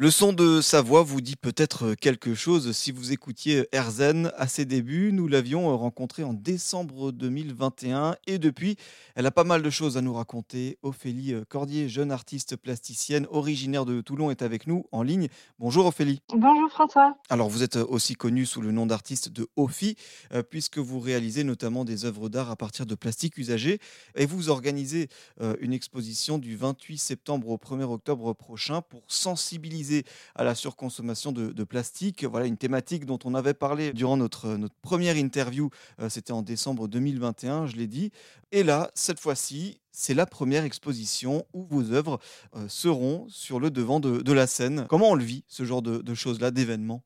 [0.00, 4.46] Le son de sa voix vous dit peut-être quelque chose si vous écoutiez Erzen à
[4.46, 5.10] ses débuts.
[5.12, 8.76] Nous l'avions rencontrée en décembre 2021 et depuis,
[9.16, 10.78] elle a pas mal de choses à nous raconter.
[10.84, 15.26] Ophélie Cordier, jeune artiste plasticienne originaire de Toulon, est avec nous en ligne.
[15.58, 16.22] Bonjour Ophélie.
[16.32, 17.18] Bonjour François.
[17.28, 19.96] Alors vous êtes aussi connue sous le nom d'artiste de Ophi,
[20.32, 23.80] euh, puisque vous réalisez notamment des œuvres d'art à partir de plastique usagé
[24.14, 25.08] et vous organisez
[25.40, 29.87] euh, une exposition du 28 septembre au 1er octobre prochain pour sensibiliser
[30.34, 32.24] à la surconsommation de, plastique.
[32.24, 35.70] Voilà une thématique dont on avait parlé durant notre, notre première interview,
[36.00, 38.10] euh, c'était en décembre 2021, je l'ai dit.
[38.52, 42.18] Et là, cette fois-ci, c'est la première exposition où vos œuvres
[42.56, 44.86] euh, seront sur le devant de, la scène.
[44.88, 47.02] Comment on le vit, ce genre de, choses-là, d'événements?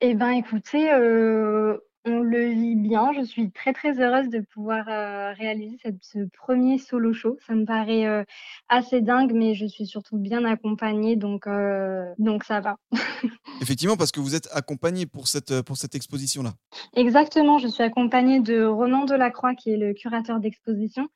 [0.00, 3.12] Eh bien, écoutez, euh, on le vit bien.
[3.14, 7.36] Je suis très, très heureuse de pouvoir, euh, réaliser ce premier solo show.
[7.46, 8.24] Ça me paraît, euh,
[8.68, 12.76] assez dingue, mais je suis surtout bien accompagnée donc euh, donc ça va.
[13.62, 16.54] Effectivement, parce que vous êtes accompagnée pour cette, pour cette exposition-là?
[16.94, 21.08] Exactement, je suis accompagnée de Ronan Delacroix qui est le curateur d'exposition,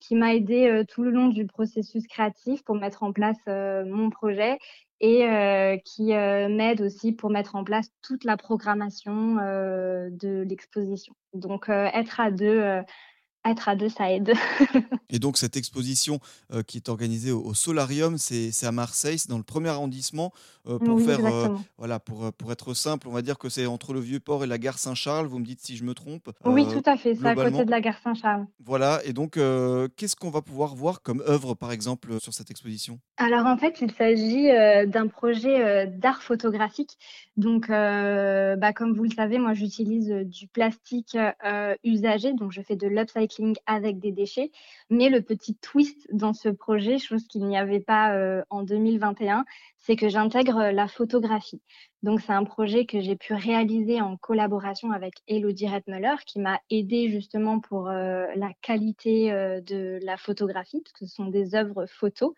[0.00, 4.58] qui m'a aidée, tout le long du processus créatif pour mettre en place, mon projet
[5.04, 10.46] et euh, qui euh, m'aide aussi pour mettre en place toute la programmation euh, de
[10.48, 11.14] l'exposition.
[11.34, 12.82] Donc être à deux
[13.50, 14.32] être à deux, ça aide.
[15.10, 16.18] Et donc cette exposition
[16.52, 20.32] euh, qui est organisée au, Solarium, c'est à Marseille, c'est dans le premier arrondissement.
[20.66, 23.92] Euh, pour faire, euh, voilà, pour, pour être simple, on va dire que c'est entre
[23.92, 25.26] le Vieux-Port et la gare Saint-Charles.
[25.26, 26.30] Vous me dites si je me trompe.
[26.46, 28.46] Oui, tout à fait, c'est à côté de la gare Saint-Charles.
[28.64, 32.98] Voilà, et donc qu'est-ce qu'on va pouvoir voir comme œuvre, par exemple, sur cette exposition?
[33.18, 34.48] Alors en fait, il s'agit
[34.88, 36.96] d'un projet d'art photographique.
[37.36, 41.16] Donc, bah, comme vous le savez, moi j'utilise du plastique
[41.84, 43.33] usagé, donc je fais de l'upcycling
[43.66, 44.50] avec des déchets.
[44.90, 49.44] Mais le petit twist dans ce projet, chose qu'il n'y avait pas euh, en 2021,
[49.78, 51.60] c'est que j'intègre euh, la photographie.
[52.02, 56.60] Donc, c'est un projet que j'ai pu réaliser en collaboration avec Elodie Rettmuller, qui m'a
[56.68, 61.86] aidé justement pour euh, la qualité de la photographie, parce que ce sont des œuvres
[61.86, 62.34] photos,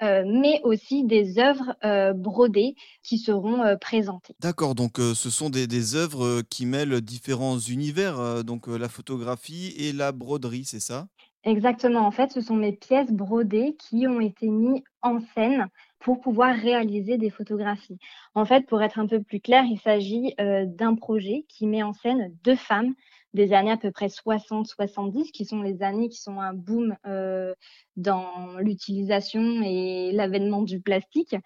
[0.00, 1.74] mais aussi des œuvres
[2.14, 4.36] brodées qui seront présentées.
[4.38, 9.92] D'accord, donc ce sont des, des, œuvres qui mêlent différents univers, donc la photographie et
[9.92, 11.08] la broderie, c'est ça?
[11.44, 12.00] Exactement.
[12.00, 15.68] En fait, ce sont mes pièces brodées qui ont été mises en scène
[16.00, 17.98] pour pouvoir réaliser des photographies.
[18.34, 21.82] En fait, pour être un peu plus clair, il s'agit euh, d'un projet qui met
[21.82, 22.94] en scène deux femmes
[23.34, 27.54] des années à peu près 60-70, qui sont les années qui sont un boom euh,
[27.96, 31.36] dans l'utilisation et l'avènement du plastique.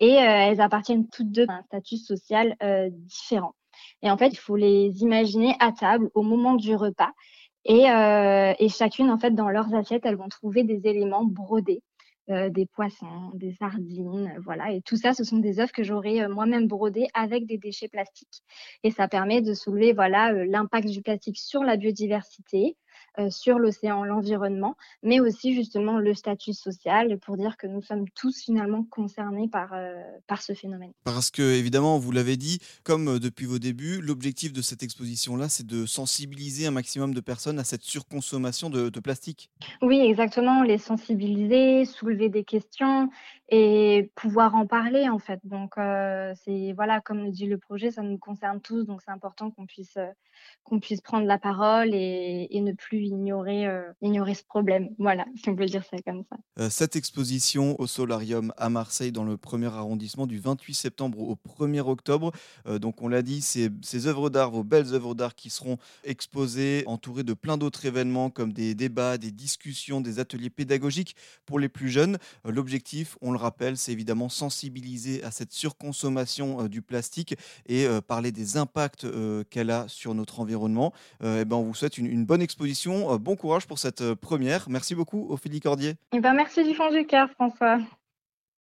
[0.00, 2.56] Et euh, elles appartiennent toutes deux à un statut social
[2.90, 3.54] différent.
[4.02, 7.12] Et en fait, il faut les imaginer à table au moment du repas.
[7.64, 11.82] Et, euh, et, chacune, en fait, dans leurs assiettes, elles vont trouver des éléments brodés,
[12.30, 14.72] euh, des poissons, des sardines, voilà.
[14.72, 17.88] Et tout ça, ce sont des œuvres que j'aurais euh, moi-même brodées avec des déchets
[17.88, 18.42] plastiques.
[18.82, 22.76] Et ça permet de soulever, voilà, l'impact du plastique sur la biodiversité,
[23.30, 28.42] sur l'océan, l'environnement, mais aussi justement le statut social pour dire que nous sommes tous
[28.42, 29.94] finalement concernés par, euh,
[30.26, 30.92] par ce phénomène.
[31.04, 35.48] Parce que, évidemment, vous l'avez dit, comme euh, depuis vos débuts, l'objectif de cette exposition-là,
[35.48, 39.50] c'est de sensibiliser un maximum de personnes à cette surconsommation de, de plastique.
[39.82, 43.10] Oui, exactement, les sensibiliser, soulever des questions
[43.50, 45.40] et pouvoir en parler en fait.
[45.44, 49.50] Donc, c'est voilà, comme le dit le projet, ça nous concerne tous, donc c'est important
[49.50, 49.98] qu'on puisse,
[50.64, 54.90] qu'on puisse prendre la parole et, et ne plus ignorer, euh, ignorer ce problème.
[54.98, 56.36] Voilà, si on peut dire ça comme ça.
[56.58, 61.36] Euh, cette exposition au Solarium à Marseille, dans le premier arrondissement, du 28 septembre au
[61.36, 62.32] 1er octobre.
[62.66, 65.78] Euh, donc, on l'a dit, c'est ces œuvres d'art, vos belles œuvres d'art qui seront
[66.04, 71.16] exposées, entourées de plein d'autres événements comme des débats, des discussions, des ateliers pédagogiques
[71.46, 72.18] pour les plus jeunes.
[72.44, 77.34] L'objectif, on le rappelle, c'est évidemment sensibiliser à cette surconsommation du plastique
[77.66, 79.06] et parler des impacts
[79.50, 80.92] qu'elle a sur notre environnement.
[81.22, 82.73] eh ben, on vous souhaite une bonne exposition
[83.12, 84.68] euh, bon courage pour cette euh, première.
[84.68, 85.94] Merci beaucoup, Ophélie Cordier.
[86.12, 87.78] Eh ben, merci du fond du cœur, François.